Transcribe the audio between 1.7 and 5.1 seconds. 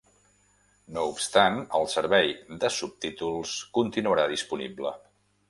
el servei de subtítols continuarà disponible.